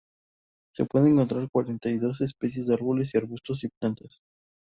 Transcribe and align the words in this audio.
Se 0.73 0.85
pueden 0.87 1.13
encontrar 1.13 1.47
cuarenta 1.51 1.91
y 1.91 1.99
dos 1.99 2.21
especies 2.21 2.65
de 2.65 2.73
árboles 2.73 3.13
y 3.13 3.19
arbustos 3.19 3.63
y 3.63 3.69
plantas. 3.79 4.23